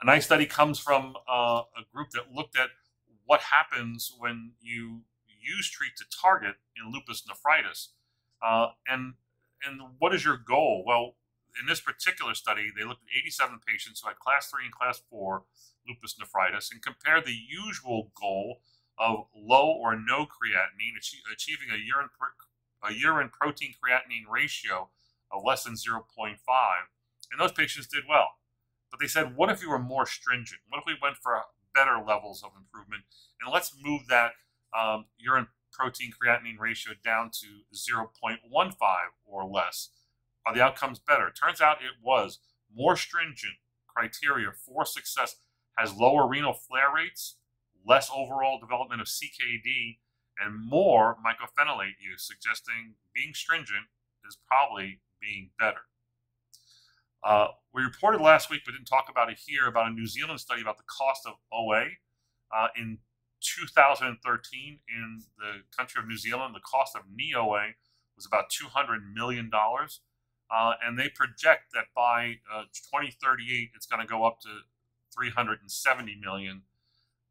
A 0.00 0.06
nice 0.06 0.26
study 0.26 0.46
comes 0.46 0.78
from 0.78 1.14
uh, 1.28 1.62
a 1.76 1.82
group 1.92 2.10
that 2.10 2.32
looked 2.32 2.56
at 2.56 2.68
what 3.24 3.40
happens 3.40 4.14
when 4.18 4.52
you 4.60 5.02
use 5.40 5.70
treat 5.70 5.96
to 5.96 6.04
target 6.10 6.56
in 6.76 6.92
lupus 6.92 7.24
nephritis. 7.26 7.90
Uh, 8.42 8.68
and 8.86 9.14
and 9.66 9.80
what 9.98 10.14
is 10.14 10.24
your 10.24 10.36
goal? 10.36 10.84
Well, 10.86 11.14
in 11.58 11.66
this 11.66 11.80
particular 11.80 12.34
study, 12.34 12.70
they 12.76 12.84
looked 12.84 13.02
at 13.02 13.18
87 13.18 13.60
patients 13.66 14.00
who 14.00 14.08
had 14.08 14.18
class 14.18 14.50
3 14.50 14.64
and 14.64 14.74
class 14.74 15.00
4 15.08 15.44
lupus 15.88 16.16
nephritis 16.18 16.70
and 16.70 16.82
compared 16.82 17.24
the 17.24 17.36
usual 17.48 18.12
goal 18.14 18.60
of 18.98 19.26
low 19.34 19.68
or 19.70 19.96
no 19.96 20.24
creatinine, 20.24 20.96
achieving 21.32 21.68
a 21.70 21.76
urine, 21.76 22.08
a 22.82 22.92
urine 22.92 23.30
protein 23.30 23.74
creatinine 23.74 24.30
ratio 24.30 24.88
of 25.30 25.42
less 25.44 25.64
than 25.64 25.74
0.5. 25.74 26.36
And 27.32 27.40
those 27.40 27.52
patients 27.52 27.86
did 27.86 28.04
well. 28.08 28.28
But 28.90 29.00
they 29.00 29.08
said, 29.08 29.36
what 29.36 29.50
if 29.50 29.60
we 29.60 29.66
were 29.66 29.78
more 29.78 30.06
stringent? 30.06 30.60
What 30.68 30.78
if 30.78 30.84
we 30.86 30.96
went 31.00 31.16
for 31.16 31.40
better 31.74 31.98
levels 32.04 32.42
of 32.42 32.52
improvement? 32.56 33.02
And 33.42 33.52
let's 33.52 33.74
move 33.82 34.06
that 34.08 34.32
um, 34.78 35.06
urine 35.18 35.48
protein 35.72 36.12
creatinine 36.12 36.58
ratio 36.58 36.94
down 37.04 37.30
to 37.30 37.46
0.15 37.74 38.76
or 39.26 39.44
less. 39.44 39.90
Are 40.46 40.54
the 40.54 40.62
outcomes 40.62 40.98
better? 40.98 41.30
Turns 41.30 41.60
out 41.60 41.78
it 41.82 42.02
was. 42.02 42.38
More 42.74 42.96
stringent 42.96 43.54
criteria 43.88 44.52
for 44.52 44.84
success 44.84 45.36
has 45.76 45.94
lower 45.94 46.26
renal 46.26 46.52
flare 46.52 46.94
rates, 46.94 47.36
less 47.86 48.10
overall 48.14 48.58
development 48.58 49.00
of 49.00 49.06
CKD, 49.06 49.98
and 50.38 50.68
more 50.68 51.16
mycophenolate 51.24 51.96
use, 52.00 52.26
suggesting 52.26 52.94
being 53.14 53.32
stringent 53.32 53.86
is 54.26 54.36
probably 54.46 55.00
being 55.20 55.50
better. 55.58 55.86
Uh, 57.24 57.48
we 57.72 57.82
reported 57.82 58.20
last 58.20 58.50
week, 58.50 58.62
but 58.64 58.72
didn't 58.72 58.86
talk 58.86 59.06
about 59.10 59.30
it 59.30 59.38
here, 59.46 59.66
about 59.66 59.90
a 59.90 59.94
New 59.94 60.06
Zealand 60.06 60.40
study 60.40 60.62
about 60.62 60.76
the 60.76 60.84
cost 60.84 61.26
of 61.26 61.34
OA. 61.52 61.86
Uh, 62.54 62.68
in 62.76 62.98
2013, 63.40 64.78
in 64.88 65.22
the 65.38 65.62
country 65.76 66.00
of 66.00 66.06
New 66.06 66.16
Zealand, 66.16 66.54
the 66.54 66.60
cost 66.60 66.94
of 66.94 67.02
knee 67.12 67.34
OA 67.36 67.72
was 68.14 68.26
about 68.26 68.50
$200 68.50 69.12
million. 69.14 69.50
Uh, 69.52 70.72
and 70.84 70.98
they 70.98 71.08
project 71.08 71.72
that 71.74 71.86
by 71.94 72.36
uh, 72.52 72.62
2038, 72.92 73.70
it's 73.74 73.86
going 73.86 74.00
to 74.00 74.06
go 74.06 74.24
up 74.24 74.40
to 74.40 74.48
370 75.12 76.16
million. 76.22 76.62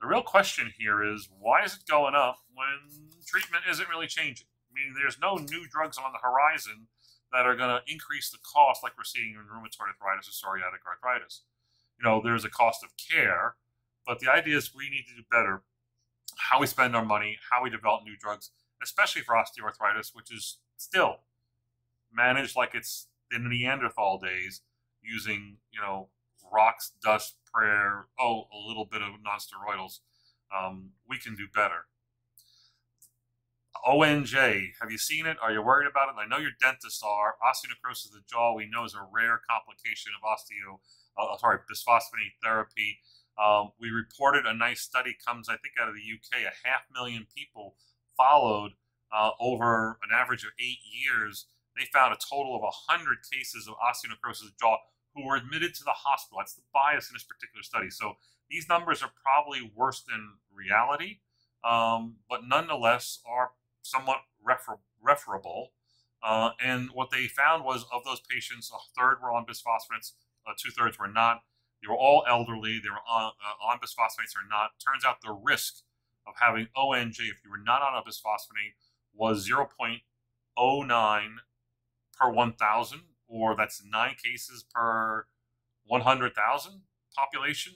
The 0.01 0.07
real 0.07 0.21
question 0.21 0.71
here 0.77 1.03
is 1.03 1.29
why 1.39 1.63
is 1.63 1.73
it 1.73 1.87
going 1.89 2.15
up 2.15 2.37
when 2.53 3.01
treatment 3.25 3.63
isn't 3.69 3.89
really 3.89 4.07
changing? 4.07 4.47
I 4.69 4.71
mean, 4.73 4.93
there's 4.93 5.17
no 5.19 5.35
new 5.35 5.67
drugs 5.67 5.97
on 5.97 6.11
the 6.11 6.19
horizon 6.19 6.87
that 7.31 7.45
are 7.45 7.55
going 7.55 7.69
to 7.69 7.81
increase 7.91 8.29
the 8.29 8.37
cost 8.43 8.83
like 8.83 8.93
we're 8.97 9.03
seeing 9.03 9.31
in 9.31 9.47
rheumatoid 9.47 9.87
arthritis 9.87 10.27
or 10.27 10.31
psoriatic 10.31 10.85
arthritis. 10.87 11.41
You 11.97 12.07
know, 12.07 12.21
there's 12.23 12.45
a 12.45 12.49
cost 12.49 12.83
of 12.83 12.89
care, 12.97 13.55
but 14.05 14.19
the 14.19 14.31
idea 14.31 14.57
is 14.57 14.75
we 14.75 14.89
need 14.89 15.05
to 15.07 15.15
do 15.15 15.23
better 15.31 15.63
how 16.37 16.59
we 16.59 16.67
spend 16.67 16.95
our 16.95 17.05
money, 17.05 17.37
how 17.51 17.63
we 17.63 17.69
develop 17.69 18.03
new 18.03 18.17
drugs, 18.17 18.51
especially 18.83 19.21
for 19.21 19.35
osteoarthritis, 19.35 20.13
which 20.13 20.31
is 20.31 20.57
still 20.77 21.19
managed 22.13 22.55
like 22.55 22.75
it's 22.75 23.07
in 23.33 23.43
the 23.43 23.49
Neanderthal 23.49 24.19
days, 24.19 24.61
using 25.01 25.57
you 25.71 25.79
know 25.79 26.09
rocks, 26.51 26.93
dust, 27.03 27.35
prayer, 27.53 28.07
oh, 28.19 28.47
a 28.53 28.57
little 28.67 28.85
bit 28.85 29.01
of 29.01 29.09
nonsteroidals. 29.25 29.99
Um, 30.55 30.91
we 31.09 31.17
can 31.17 31.35
do 31.35 31.47
better. 31.53 31.87
ONJ, 33.85 34.71
have 34.81 34.91
you 34.91 34.97
seen 34.97 35.25
it? 35.25 35.37
Are 35.41 35.51
you 35.51 35.61
worried 35.61 35.87
about 35.87 36.09
it? 36.09 36.15
I 36.17 36.25
know 36.27 36.37
your 36.37 36.55
dentists 36.59 37.03
are. 37.05 37.35
Osteonecrosis 37.43 38.07
of 38.07 38.13
the 38.13 38.23
jaw, 38.27 38.55
we 38.55 38.67
know, 38.69 38.83
is 38.83 38.95
a 38.95 39.05
rare 39.13 39.39
complication 39.49 40.11
of 40.15 40.25
osteo, 40.25 40.79
uh, 41.17 41.37
sorry, 41.37 41.59
bisphosphonate 41.69 42.39
therapy. 42.41 42.99
Um, 43.37 43.71
we 43.79 43.89
reported 43.89 44.45
a 44.45 44.53
nice 44.53 44.81
study 44.81 45.15
comes, 45.25 45.49
I 45.49 45.57
think, 45.57 45.75
out 45.79 45.89
of 45.89 45.95
the 45.95 46.01
UK. 46.01 46.41
A 46.43 46.67
half 46.67 46.83
million 46.93 47.27
people 47.35 47.75
followed 48.17 48.71
uh, 49.13 49.31
over 49.39 49.99
an 50.01 50.09
average 50.13 50.43
of 50.43 50.51
eight 50.59 50.79
years. 50.81 51.45
They 51.77 51.85
found 51.85 52.13
a 52.13 52.17
total 52.17 52.55
of 52.55 52.61
100 52.61 53.17
cases 53.31 53.67
of 53.67 53.75
osteonecrosis 53.75 54.41
of 54.41 54.47
the 54.47 54.59
jaw 54.59 54.77
who 55.15 55.25
were 55.25 55.35
admitted 55.35 55.73
to 55.75 55.83
the 55.83 55.91
hospital. 55.91 56.39
That's 56.39 56.53
the 56.53 56.63
bias 56.73 57.09
in 57.09 57.15
this 57.15 57.23
particular 57.23 57.63
study. 57.63 57.89
So 57.89 58.13
these 58.49 58.67
numbers 58.69 59.01
are 59.01 59.11
probably 59.23 59.71
worse 59.75 60.01
than 60.01 60.33
reality, 60.53 61.19
um, 61.63 62.17
but 62.29 62.47
nonetheless 62.47 63.19
are 63.25 63.51
somewhat 63.81 64.19
refer- 64.43 64.79
referable. 65.01 65.71
Uh, 66.23 66.51
and 66.63 66.89
what 66.93 67.11
they 67.11 67.27
found 67.27 67.63
was 67.63 67.85
of 67.93 68.03
those 68.03 68.19
patients, 68.19 68.71
a 68.73 68.99
third 68.99 69.17
were 69.21 69.31
on 69.31 69.45
bisphosphonates, 69.45 70.13
uh, 70.47 70.53
two 70.57 70.71
thirds 70.71 70.99
were 70.99 71.07
not. 71.07 71.43
They 71.81 71.87
were 71.87 71.97
all 71.97 72.23
elderly. 72.27 72.79
They 72.83 72.89
were 72.89 73.03
on, 73.07 73.31
uh, 73.43 73.65
on 73.65 73.79
bisphosphonates 73.79 74.35
or 74.35 74.47
not. 74.49 74.71
Turns 74.83 75.05
out 75.05 75.21
the 75.21 75.31
risk 75.31 75.83
of 76.27 76.33
having 76.39 76.67
ONJ, 76.75 77.19
if 77.29 77.43
you 77.43 77.51
were 77.51 77.57
not 77.57 77.81
on 77.81 77.95
a 77.95 78.01
bisphosphonate, 78.01 78.73
was 79.13 79.47
0.09 79.47 81.35
per 82.17 82.29
1,000, 82.29 83.01
or 83.27 83.55
that's 83.55 83.81
nine 83.85 84.15
cases 84.23 84.65
per 84.73 85.27
100,000 85.85 86.81
population 87.15 87.73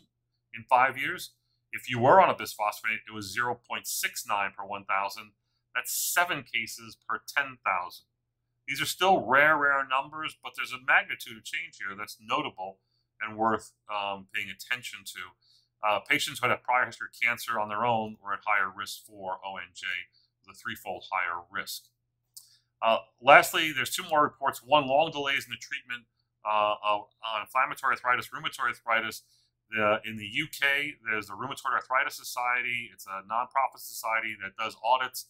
in 0.54 0.64
five 0.70 0.98
years. 0.98 1.34
If 1.72 1.90
you 1.90 2.00
were 2.00 2.20
on 2.20 2.30
a 2.30 2.34
bisphosphonate, 2.34 3.06
it 3.08 3.14
was 3.14 3.38
0.69 3.38 4.56
per 4.56 4.66
1,000 4.66 5.32
that's 5.76 5.94
seven 5.94 6.44
cases 6.44 6.98
per 7.08 7.22
10,000. 7.26 7.56
These 8.68 8.82
are 8.82 8.86
still 8.86 9.26
rare, 9.26 9.58
rare 9.58 9.88
numbers, 9.88 10.38
but 10.44 10.54
there's 10.56 10.74
a 10.74 10.86
magnitude 10.86 11.38
of 11.38 11.44
change 11.44 11.78
here 11.80 11.96
that's 11.98 12.18
notable 12.22 12.80
and 13.22 13.38
worth 13.38 13.74
um, 13.88 14.28
paying 14.34 14.50
attention 14.50 15.00
to. 15.06 15.22
Uh, 15.82 16.00
patients 16.00 16.40
who 16.40 16.48
had 16.48 16.58
a 16.58 16.62
prior 16.62 16.86
history 16.86 17.08
of 17.08 17.20
cancer 17.20 17.60
on 17.60 17.70
their 17.70 17.86
own 17.86 18.18
were 18.22 18.34
at 18.34 18.40
higher 18.46 18.70
risk 18.70 19.06
for 19.06 19.40
ONJ, 19.46 19.84
with 20.46 20.56
a 20.56 20.60
threefold 20.60 21.06
higher 21.12 21.44
risk. 21.50 21.84
Uh, 22.82 22.98
lastly, 23.22 23.72
there's 23.72 23.90
two 23.90 24.04
more 24.10 24.24
reports. 24.24 24.62
One, 24.64 24.88
long 24.88 25.12
delays 25.12 25.46
in 25.46 25.52
the 25.52 25.58
treatment 25.60 26.06
uh, 26.46 26.76
of 26.84 27.02
uh, 27.24 27.42
inflammatory 27.42 27.96
arthritis, 27.96 28.30
rheumatoid 28.30 28.76
arthritis. 28.76 29.24
The, 29.70 30.00
in 30.04 30.18
the 30.18 30.26
UK, 30.26 30.98
there's 31.06 31.28
the 31.28 31.34
Rheumatoid 31.34 31.74
Arthritis 31.76 32.16
Society. 32.16 32.90
It's 32.92 33.06
a 33.06 33.22
nonprofit 33.32 33.78
society 33.78 34.36
that 34.42 34.58
does 34.58 34.76
audits 34.84 35.26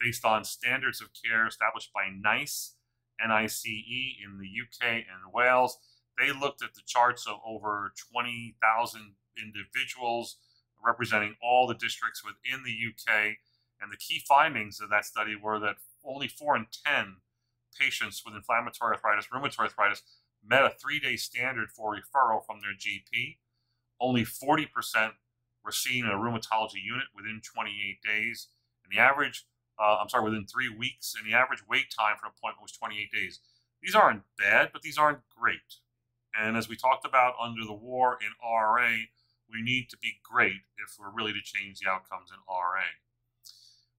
based 0.00 0.24
on 0.24 0.44
standards 0.44 1.02
of 1.02 1.08
care 1.12 1.46
established 1.46 1.92
by 1.92 2.08
NICE, 2.08 2.74
NICE 3.20 3.64
in 3.66 4.38
the 4.38 4.48
UK 4.48 5.04
and 5.04 5.32
Wales. 5.32 5.76
They 6.18 6.32
looked 6.32 6.62
at 6.62 6.74
the 6.74 6.80
charts 6.86 7.26
of 7.26 7.36
over 7.46 7.92
20,000 8.12 9.12
individuals 9.36 10.36
representing 10.82 11.36
all 11.42 11.66
the 11.66 11.74
districts 11.74 12.22
within 12.24 12.64
the 12.64 12.72
UK. 12.72 13.36
And 13.80 13.92
the 13.92 13.96
key 13.96 14.22
findings 14.26 14.80
of 14.80 14.90
that 14.90 15.04
study 15.04 15.36
were 15.36 15.58
that 15.60 15.76
only 16.04 16.28
4 16.28 16.56
in 16.56 16.66
10 16.86 17.16
patients 17.78 18.22
with 18.24 18.34
inflammatory 18.34 18.94
arthritis, 18.94 19.28
rheumatoid 19.32 19.58
arthritis, 19.58 20.02
met 20.44 20.64
a 20.64 20.70
three 20.70 20.98
day 20.98 21.16
standard 21.16 21.70
for 21.70 21.94
referral 21.94 22.44
from 22.44 22.60
their 22.60 22.74
GP. 22.74 23.36
Only 24.00 24.24
40% 24.24 24.66
were 25.64 25.72
seen 25.72 26.04
in 26.04 26.10
a 26.10 26.14
rheumatology 26.14 26.82
unit 26.82 27.06
within 27.14 27.40
28 27.42 27.98
days. 28.02 28.48
And 28.84 28.92
the 28.92 29.00
average 29.00 29.46
uh, 29.78 29.98
I'm 30.00 30.08
sorry, 30.08 30.24
within 30.24 30.46
three 30.46 30.68
weeks, 30.68 31.14
and 31.16 31.26
the 31.26 31.36
average 31.36 31.62
wait 31.68 31.86
time 31.90 32.16
for 32.18 32.26
an 32.26 32.32
appointment 32.36 32.62
was 32.62 32.72
28 32.72 33.10
days. 33.12 33.40
These 33.82 33.94
aren't 33.94 34.22
bad, 34.38 34.70
but 34.72 34.82
these 34.82 34.98
aren't 34.98 35.26
great. 35.36 35.80
And 36.38 36.56
as 36.56 36.68
we 36.68 36.76
talked 36.76 37.04
about 37.04 37.34
under 37.40 37.64
the 37.64 37.74
war 37.74 38.18
in 38.20 38.30
RA, 38.42 39.10
we 39.50 39.60
need 39.60 39.90
to 39.90 39.98
be 39.98 40.20
great 40.22 40.62
if 40.78 40.96
we're 40.98 41.10
really 41.10 41.32
to 41.32 41.42
change 41.42 41.80
the 41.80 41.90
outcomes 41.90 42.30
in 42.30 42.38
RA. 42.48 42.84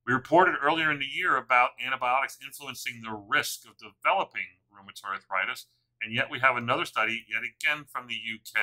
We 0.05 0.13
reported 0.13 0.55
earlier 0.61 0.91
in 0.91 0.99
the 0.99 1.05
year 1.05 1.37
about 1.37 1.71
antibiotics 1.83 2.37
influencing 2.43 3.01
the 3.03 3.13
risk 3.13 3.61
of 3.65 3.77
developing 3.77 4.59
rheumatoid 4.69 5.23
arthritis, 5.23 5.67
and 6.01 6.13
yet 6.13 6.29
we 6.29 6.39
have 6.39 6.57
another 6.57 6.83
study, 6.83 7.25
yet 7.29 7.43
again 7.43 7.85
from 7.89 8.07
the 8.07 8.15
UK. 8.15 8.59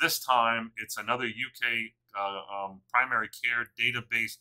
This 0.00 0.20
time, 0.20 0.70
it's 0.76 0.96
another 0.96 1.24
UK 1.24 1.90
uh, 2.16 2.42
um, 2.54 2.80
primary 2.92 3.28
care 3.28 3.66
database 3.78 4.36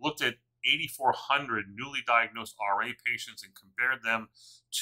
looked 0.00 0.22
at 0.22 0.36
8,400 0.64 1.66
newly 1.74 2.00
diagnosed 2.06 2.56
RA 2.58 2.88
patients 3.04 3.44
and 3.44 3.52
compared 3.54 4.02
them 4.02 4.28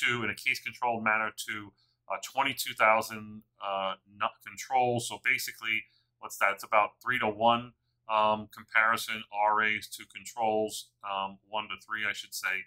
to, 0.01 0.23
in 0.23 0.31
a 0.31 0.35
case 0.35 0.61
controlled 0.61 1.03
manner, 1.03 1.33
to 1.49 1.73
uh, 2.11 2.17
22,000 2.33 3.43
uh, 3.63 3.95
controls. 4.47 5.09
So 5.09 5.19
basically, 5.25 5.83
what's 6.21 6.39
that? 6.39 6.53
It's 6.53 6.65
about 6.65 6.91
three 7.03 7.19
to 7.19 7.29
one 7.29 7.73
um, 8.09 8.49
comparison 8.55 9.25
RAs 9.33 9.89
to 9.89 10.05
controls, 10.07 10.91
um, 11.05 11.39
one 11.49 11.65
to 11.65 11.77
three, 11.85 12.03
I 12.09 12.13
should 12.13 12.35
say. 12.35 12.67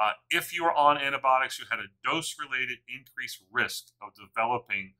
Uh, 0.00 0.12
if 0.30 0.54
you 0.54 0.64
were 0.64 0.72
on 0.72 0.96
antibiotics, 0.96 1.58
you 1.58 1.66
had 1.70 1.78
a 1.78 1.92
dose 2.04 2.36
related 2.40 2.78
increased 2.88 3.42
risk 3.52 3.88
of 4.00 4.12
developing 4.14 4.94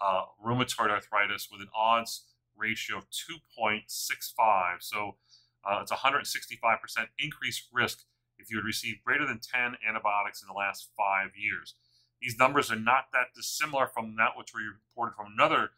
uh, 0.00 0.22
rheumatoid 0.44 0.90
arthritis 0.90 1.48
with 1.50 1.60
an 1.60 1.68
odds 1.76 2.24
ratio 2.56 2.98
of 2.98 3.06
2.65. 3.10 4.76
So 4.80 5.16
uh, 5.64 5.80
it's 5.82 5.92
165% 5.92 7.06
increased 7.18 7.68
risk 7.72 8.04
if 8.38 8.50
you 8.50 8.56
had 8.56 8.64
received 8.64 9.04
greater 9.04 9.26
than 9.26 9.38
10 9.38 9.76
antibiotics 9.88 10.42
in 10.42 10.48
the 10.48 10.58
last 10.58 10.88
five 10.96 11.30
years. 11.36 11.74
These 12.20 12.38
numbers 12.38 12.70
are 12.70 12.78
not 12.78 13.06
that 13.12 13.34
dissimilar 13.34 13.86
from 13.86 14.16
that 14.16 14.36
which 14.36 14.52
we 14.54 14.62
reported 14.62 15.14
from 15.16 15.32
another 15.32 15.70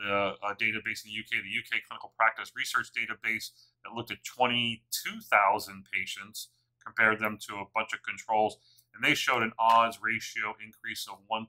uh, 0.00 0.32
uh, 0.42 0.54
database 0.54 1.04
in 1.04 1.12
the 1.12 1.18
UK, 1.20 1.42
the 1.44 1.54
UK 1.58 1.82
Clinical 1.86 2.12
Practice 2.16 2.52
Research 2.56 2.88
Database, 2.96 3.50
that 3.84 3.94
looked 3.94 4.10
at 4.10 4.24
22,000 4.24 5.84
patients, 5.92 6.48
compared 6.84 7.20
them 7.20 7.38
to 7.48 7.56
a 7.56 7.64
bunch 7.74 7.92
of 7.92 8.02
controls, 8.02 8.56
and 8.94 9.04
they 9.04 9.14
showed 9.14 9.42
an 9.42 9.52
odds 9.58 9.98
ratio 10.02 10.54
increase 10.64 11.06
of 11.08 11.18
1.6 11.30 11.46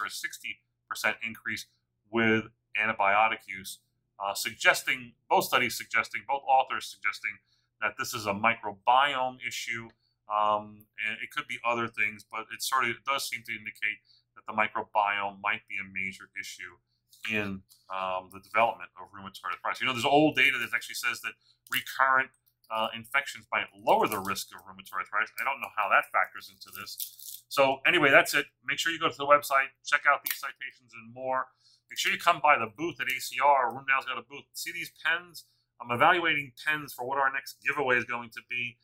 or 0.00 0.06
a 0.06 0.08
60% 0.08 1.14
increase 1.26 1.66
with 2.10 2.44
antibiotic 2.80 3.46
use, 3.46 3.78
uh, 4.18 4.34
suggesting, 4.34 5.12
both 5.28 5.44
studies 5.44 5.76
suggesting, 5.76 6.22
both 6.26 6.42
authors 6.48 6.86
suggesting 6.86 7.38
that 7.80 7.94
this 7.98 8.14
is 8.14 8.26
a 8.26 8.32
microbiome 8.32 9.36
issue. 9.46 9.88
Um, 10.26 10.86
and 11.06 11.18
it 11.22 11.30
could 11.30 11.46
be 11.46 11.58
other 11.64 11.86
things, 11.86 12.24
but 12.28 12.46
it 12.52 12.60
sort 12.60 12.84
of 12.84 12.90
it 12.90 13.04
does 13.06 13.28
seem 13.28 13.42
to 13.46 13.52
indicate 13.52 14.02
that 14.34 14.42
the 14.48 14.52
microbiome 14.52 15.38
might 15.40 15.62
be 15.68 15.76
a 15.78 15.86
major 15.86 16.30
issue 16.34 16.82
in 17.30 17.62
um, 17.90 18.30
the 18.32 18.40
development 18.40 18.90
of 18.98 19.10
rheumatoid 19.10 19.54
arthritis. 19.54 19.80
You 19.80 19.86
know, 19.86 19.94
there's 19.94 20.06
old 20.06 20.36
data 20.36 20.58
that 20.58 20.70
actually 20.74 20.98
says 20.98 21.20
that 21.22 21.34
recurrent 21.70 22.30
uh, 22.70 22.88
infections 22.94 23.46
might 23.52 23.66
lower 23.74 24.06
the 24.06 24.18
risk 24.18 24.50
of 24.54 24.62
rheumatoid 24.66 25.06
arthritis. 25.06 25.30
I 25.38 25.44
don't 25.44 25.60
know 25.60 25.70
how 25.76 25.88
that 25.90 26.10
factors 26.10 26.50
into 26.50 26.70
this. 26.74 27.44
So 27.48 27.78
anyway, 27.86 28.10
that's 28.10 28.34
it. 28.34 28.46
Make 28.66 28.78
sure 28.78 28.92
you 28.92 28.98
go 28.98 29.08
to 29.08 29.16
the 29.16 29.26
website, 29.26 29.70
check 29.86 30.02
out 30.08 30.22
these 30.24 30.38
citations 30.38 30.90
and 30.94 31.14
more. 31.14 31.46
Make 31.90 31.98
sure 31.98 32.10
you 32.10 32.18
come 32.18 32.40
by 32.42 32.58
the 32.58 32.66
booth 32.66 32.98
at 33.00 33.06
ACR. 33.06 33.70
RheumNow's 33.70 34.06
got 34.06 34.18
a 34.18 34.26
booth. 34.26 34.50
See 34.52 34.72
these 34.72 34.90
pens? 35.04 35.44
I'm 35.80 35.94
evaluating 35.94 36.52
pens 36.66 36.92
for 36.92 37.06
what 37.06 37.18
our 37.18 37.32
next 37.32 37.56
giveaway 37.64 37.96
is 37.96 38.04
going 38.04 38.30
to 38.30 38.40
be. 38.50 38.78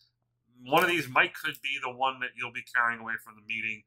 One 0.62 0.84
of 0.84 0.90
these 0.90 1.08
might 1.08 1.34
could 1.34 1.58
be 1.62 1.78
the 1.82 1.90
one 1.90 2.20
that 2.20 2.30
you'll 2.36 2.52
be 2.52 2.62
carrying 2.62 3.00
away 3.00 3.14
from 3.24 3.34
the 3.34 3.42
meeting. 3.42 3.82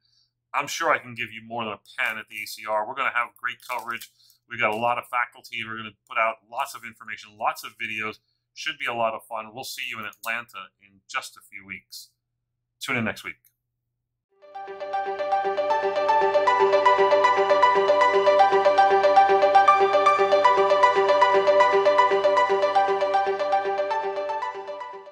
I'm 0.56 0.68
sure 0.68 0.92
I 0.92 0.98
can 0.98 1.16
give 1.16 1.32
you 1.32 1.42
more 1.46 1.66
than 1.66 1.74
a 1.74 1.80
pen 1.98 2.18
at 2.18 2.26
the 2.30 2.36
ACR. 2.36 2.88
We're 2.88 2.96
going 2.96 3.12
to 3.12 3.18
have 3.18 3.30
great 3.40 3.58
coverage. 3.68 4.10
We've 4.50 4.60
got 4.60 4.72
a 4.72 4.76
lot 4.76 4.98
of 4.98 5.06
faculty. 5.08 5.64
We're 5.66 5.78
going 5.78 5.90
to 5.90 5.98
put 6.08 6.18
out 6.18 6.36
lots 6.50 6.76
of 6.76 6.84
information, 6.86 7.38
lots 7.38 7.64
of 7.64 7.72
videos. 7.78 8.18
Should 8.54 8.78
be 8.78 8.86
a 8.86 8.94
lot 8.94 9.14
of 9.14 9.24
fun. 9.26 9.54
We'll 9.54 9.66
see 9.66 9.84
you 9.90 10.00
in 10.00 10.06
Atlanta 10.06 10.72
in 10.82 11.02
just 11.10 11.36
a 11.36 11.42
few 11.42 11.66
weeks. 11.66 12.10
Tune 12.80 12.96
in 12.96 13.04
next 13.04 13.24
week. 13.24 13.36